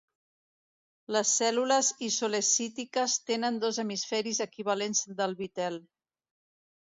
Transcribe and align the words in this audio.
Les 1.15 1.33
cèl·lules 1.41 1.89
isolecítiques 2.07 3.17
tenen 3.31 3.61
dos 3.65 3.79
hemisferis 3.85 4.41
equivalents 4.49 5.03
del 5.21 5.37
vitel. 5.43 5.77